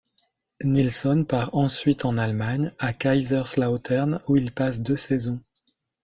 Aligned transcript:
Nilsson 0.63 1.25
part 1.27 1.51
ensuite 1.53 2.05
en 2.05 2.17
Allemagne 2.17 2.71
à 2.79 2.91
Kaiserslautern, 2.91 4.19
où 4.27 4.35
il 4.35 4.51
passe 4.51 4.81
deux 4.81 4.95
saisons. 4.95 5.39